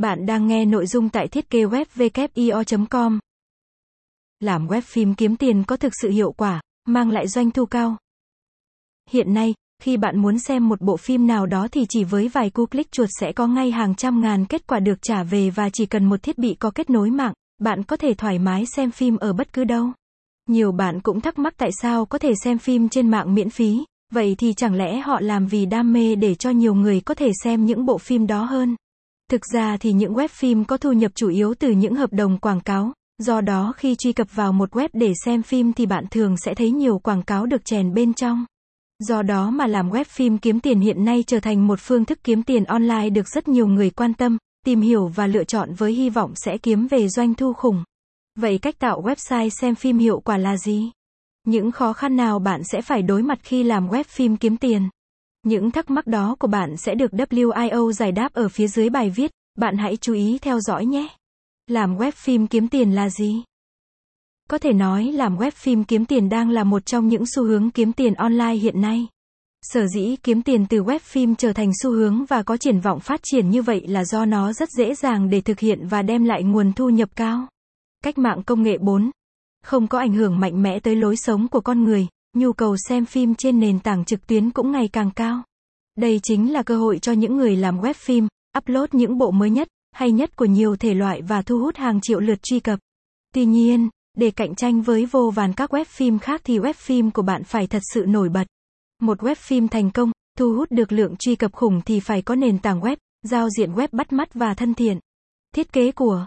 Bạn 0.00 0.26
đang 0.26 0.46
nghe 0.46 0.64
nội 0.64 0.86
dung 0.86 1.08
tại 1.08 1.28
thiết 1.28 1.50
kế 1.50 1.64
web 1.64 2.86
com 2.90 3.18
Làm 4.40 4.66
web 4.66 4.80
phim 4.80 5.14
kiếm 5.14 5.36
tiền 5.36 5.64
có 5.64 5.76
thực 5.76 5.92
sự 6.02 6.10
hiệu 6.10 6.32
quả, 6.32 6.60
mang 6.88 7.10
lại 7.10 7.28
doanh 7.28 7.50
thu 7.50 7.66
cao. 7.66 7.96
Hiện 9.10 9.34
nay, 9.34 9.54
khi 9.82 9.96
bạn 9.96 10.18
muốn 10.18 10.38
xem 10.38 10.68
một 10.68 10.80
bộ 10.80 10.96
phim 10.96 11.26
nào 11.26 11.46
đó 11.46 11.68
thì 11.72 11.86
chỉ 11.88 12.04
với 12.04 12.28
vài 12.28 12.50
cú 12.50 12.66
click 12.66 12.92
chuột 12.92 13.08
sẽ 13.20 13.32
có 13.32 13.46
ngay 13.46 13.70
hàng 13.70 13.94
trăm 13.94 14.20
ngàn 14.20 14.44
kết 14.46 14.66
quả 14.66 14.80
được 14.80 15.02
trả 15.02 15.22
về 15.22 15.50
và 15.50 15.70
chỉ 15.70 15.86
cần 15.86 16.04
một 16.04 16.22
thiết 16.22 16.38
bị 16.38 16.54
có 16.54 16.70
kết 16.70 16.90
nối 16.90 17.10
mạng, 17.10 17.32
bạn 17.58 17.82
có 17.82 17.96
thể 17.96 18.14
thoải 18.14 18.38
mái 18.38 18.64
xem 18.76 18.90
phim 18.90 19.16
ở 19.16 19.32
bất 19.32 19.52
cứ 19.52 19.64
đâu. 19.64 19.88
Nhiều 20.48 20.72
bạn 20.72 21.00
cũng 21.00 21.20
thắc 21.20 21.38
mắc 21.38 21.54
tại 21.56 21.70
sao 21.82 22.06
có 22.06 22.18
thể 22.18 22.32
xem 22.44 22.58
phim 22.58 22.88
trên 22.88 23.10
mạng 23.10 23.34
miễn 23.34 23.50
phí, 23.50 23.84
vậy 24.12 24.34
thì 24.38 24.52
chẳng 24.56 24.74
lẽ 24.74 25.00
họ 25.00 25.20
làm 25.20 25.46
vì 25.46 25.66
đam 25.66 25.92
mê 25.92 26.14
để 26.14 26.34
cho 26.34 26.50
nhiều 26.50 26.74
người 26.74 27.00
có 27.00 27.14
thể 27.14 27.30
xem 27.44 27.64
những 27.64 27.86
bộ 27.86 27.98
phim 27.98 28.26
đó 28.26 28.44
hơn? 28.44 28.76
Thực 29.30 29.40
ra 29.52 29.76
thì 29.76 29.92
những 29.92 30.14
web 30.14 30.28
phim 30.28 30.64
có 30.64 30.76
thu 30.76 30.92
nhập 30.92 31.12
chủ 31.14 31.28
yếu 31.28 31.54
từ 31.54 31.70
những 31.70 31.94
hợp 31.94 32.12
đồng 32.12 32.38
quảng 32.38 32.60
cáo, 32.60 32.92
do 33.18 33.40
đó 33.40 33.72
khi 33.76 33.94
truy 33.94 34.12
cập 34.12 34.34
vào 34.34 34.52
một 34.52 34.70
web 34.72 34.88
để 34.92 35.12
xem 35.24 35.42
phim 35.42 35.72
thì 35.72 35.86
bạn 35.86 36.04
thường 36.10 36.36
sẽ 36.36 36.54
thấy 36.54 36.70
nhiều 36.70 36.98
quảng 36.98 37.22
cáo 37.22 37.46
được 37.46 37.64
chèn 37.64 37.94
bên 37.94 38.14
trong. 38.14 38.44
Do 38.98 39.22
đó 39.22 39.50
mà 39.50 39.66
làm 39.66 39.90
web 39.90 40.04
phim 40.04 40.38
kiếm 40.38 40.60
tiền 40.60 40.80
hiện 40.80 41.04
nay 41.04 41.24
trở 41.26 41.40
thành 41.40 41.66
một 41.66 41.80
phương 41.80 42.04
thức 42.04 42.18
kiếm 42.24 42.42
tiền 42.42 42.64
online 42.64 43.10
được 43.10 43.28
rất 43.28 43.48
nhiều 43.48 43.66
người 43.66 43.90
quan 43.90 44.14
tâm, 44.14 44.38
tìm 44.66 44.80
hiểu 44.80 45.06
và 45.06 45.26
lựa 45.26 45.44
chọn 45.44 45.74
với 45.74 45.92
hy 45.92 46.10
vọng 46.10 46.32
sẽ 46.34 46.58
kiếm 46.58 46.86
về 46.86 47.08
doanh 47.08 47.34
thu 47.34 47.52
khủng. 47.52 47.84
Vậy 48.38 48.58
cách 48.58 48.78
tạo 48.78 49.02
website 49.02 49.48
xem 49.48 49.74
phim 49.74 49.98
hiệu 49.98 50.20
quả 50.20 50.36
là 50.36 50.56
gì? 50.56 50.90
Những 51.46 51.72
khó 51.72 51.92
khăn 51.92 52.16
nào 52.16 52.38
bạn 52.38 52.60
sẽ 52.64 52.82
phải 52.82 53.02
đối 53.02 53.22
mặt 53.22 53.38
khi 53.42 53.62
làm 53.62 53.88
web 53.88 54.04
phim 54.08 54.36
kiếm 54.36 54.56
tiền? 54.56 54.88
Những 55.42 55.70
thắc 55.70 55.90
mắc 55.90 56.06
đó 56.06 56.36
của 56.38 56.46
bạn 56.46 56.76
sẽ 56.76 56.94
được 56.94 57.10
WIO 57.10 57.92
giải 57.92 58.12
đáp 58.12 58.32
ở 58.32 58.48
phía 58.48 58.68
dưới 58.68 58.90
bài 58.90 59.10
viết, 59.10 59.30
bạn 59.58 59.76
hãy 59.76 59.96
chú 59.96 60.14
ý 60.14 60.38
theo 60.42 60.60
dõi 60.60 60.86
nhé. 60.86 61.08
Làm 61.66 61.96
web 61.96 62.10
phim 62.10 62.46
kiếm 62.46 62.68
tiền 62.68 62.94
là 62.94 63.10
gì? 63.10 63.42
Có 64.48 64.58
thể 64.58 64.72
nói 64.72 65.04
làm 65.04 65.36
web 65.36 65.50
phim 65.50 65.84
kiếm 65.84 66.04
tiền 66.04 66.28
đang 66.28 66.50
là 66.50 66.64
một 66.64 66.86
trong 66.86 67.08
những 67.08 67.24
xu 67.34 67.44
hướng 67.44 67.70
kiếm 67.70 67.92
tiền 67.92 68.14
online 68.14 68.54
hiện 68.54 68.80
nay. 68.80 69.06
Sở 69.62 69.86
dĩ 69.86 70.16
kiếm 70.22 70.42
tiền 70.42 70.66
từ 70.68 70.82
web 70.82 70.98
phim 70.98 71.34
trở 71.34 71.52
thành 71.52 71.70
xu 71.82 71.90
hướng 71.90 72.24
và 72.24 72.42
có 72.42 72.56
triển 72.56 72.80
vọng 72.80 73.00
phát 73.00 73.20
triển 73.22 73.50
như 73.50 73.62
vậy 73.62 73.86
là 73.86 74.04
do 74.04 74.24
nó 74.24 74.52
rất 74.52 74.68
dễ 74.70 74.94
dàng 74.94 75.30
để 75.30 75.40
thực 75.40 75.58
hiện 75.58 75.86
và 75.86 76.02
đem 76.02 76.24
lại 76.24 76.42
nguồn 76.42 76.72
thu 76.72 76.88
nhập 76.88 77.08
cao. 77.16 77.48
Cách 78.04 78.18
mạng 78.18 78.42
công 78.46 78.62
nghệ 78.62 78.78
4 78.78 79.10
không 79.64 79.86
có 79.88 79.98
ảnh 79.98 80.12
hưởng 80.12 80.40
mạnh 80.40 80.62
mẽ 80.62 80.80
tới 80.80 80.96
lối 80.96 81.16
sống 81.16 81.48
của 81.48 81.60
con 81.60 81.84
người, 81.84 82.06
nhu 82.36 82.52
cầu 82.52 82.76
xem 82.88 83.04
phim 83.04 83.34
trên 83.34 83.60
nền 83.60 83.80
tảng 83.80 84.04
trực 84.04 84.26
tuyến 84.26 84.50
cũng 84.50 84.72
ngày 84.72 84.88
càng 84.92 85.10
cao. 85.10 85.42
Đây 85.96 86.20
chính 86.22 86.52
là 86.52 86.62
cơ 86.62 86.78
hội 86.78 86.98
cho 86.98 87.12
những 87.12 87.36
người 87.36 87.56
làm 87.56 87.80
web 87.80 87.94
phim, 87.94 88.28
upload 88.58 88.88
những 88.92 89.18
bộ 89.18 89.30
mới 89.30 89.50
nhất, 89.50 89.68
hay 89.92 90.12
nhất 90.12 90.36
của 90.36 90.44
nhiều 90.44 90.76
thể 90.76 90.94
loại 90.94 91.22
và 91.22 91.42
thu 91.42 91.58
hút 91.58 91.76
hàng 91.76 92.00
triệu 92.02 92.20
lượt 92.20 92.42
truy 92.42 92.60
cập. 92.60 92.78
Tuy 93.34 93.44
nhiên, 93.44 93.88
để 94.16 94.30
cạnh 94.30 94.54
tranh 94.54 94.82
với 94.82 95.06
vô 95.06 95.30
vàn 95.30 95.52
các 95.52 95.74
web 95.74 95.84
phim 95.84 96.18
khác 96.18 96.40
thì 96.44 96.58
web 96.58 96.72
phim 96.72 97.10
của 97.10 97.22
bạn 97.22 97.44
phải 97.44 97.66
thật 97.66 97.82
sự 97.94 98.04
nổi 98.08 98.28
bật. 98.28 98.46
Một 99.02 99.22
web 99.22 99.34
phim 99.34 99.68
thành 99.68 99.90
công, 99.90 100.12
thu 100.38 100.54
hút 100.54 100.70
được 100.70 100.92
lượng 100.92 101.16
truy 101.18 101.36
cập 101.36 101.52
khủng 101.52 101.80
thì 101.86 102.00
phải 102.00 102.22
có 102.22 102.34
nền 102.34 102.58
tảng 102.58 102.80
web, 102.80 102.96
giao 103.22 103.48
diện 103.50 103.74
web 103.74 103.88
bắt 103.92 104.12
mắt 104.12 104.34
và 104.34 104.54
thân 104.54 104.74
thiện. 104.74 104.98
Thiết 105.54 105.72
kế 105.72 105.92
của 105.92 106.26